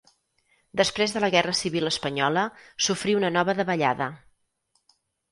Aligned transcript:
Després 0.79 1.11
de 1.15 1.19
la 1.23 1.27
Guerra 1.35 1.51
Civil 1.59 1.89
espanyola 1.89 2.45
sofrí 2.85 3.13
una 3.19 3.29
nova 3.35 3.55
davallada. 3.61 4.07